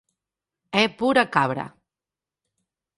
É 0.81 0.85
pura 0.99 1.23
cabra. 1.35 1.65